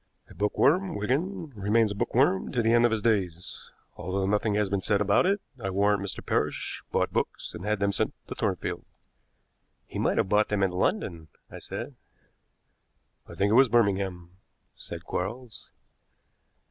"A 0.31 0.33
bookworm, 0.33 0.95
Wigan, 0.95 1.51
remains 1.51 1.91
a 1.91 1.95
bookworm 1.95 2.51
to 2.53 2.63
the 2.63 2.73
end 2.73 2.85
of 2.85 2.91
his 2.91 3.03
days. 3.03 3.69
Although 3.97 4.25
nothing 4.25 4.55
has 4.55 4.67
been 4.67 4.81
said 4.81 4.99
about 4.99 5.27
it, 5.27 5.41
I 5.63 5.69
warrant 5.69 6.01
Mr. 6.01 6.25
Parrish 6.25 6.81
bought 6.91 7.13
books 7.13 7.53
and 7.53 7.65
had 7.65 7.79
them 7.79 7.91
sent 7.91 8.15
to 8.27 8.33
Thornfield." 8.33 8.83
"He 9.85 9.99
might 9.99 10.17
have 10.17 10.27
bought 10.27 10.47
them 10.49 10.63
in 10.63 10.71
London," 10.71 11.27
I 11.51 11.59
said. 11.59 11.93
"I 13.29 13.35
think 13.35 13.51
it 13.51 13.53
was 13.53 13.69
Birmingham," 13.69 14.31
said 14.75 15.03
Quarles. 15.05 15.69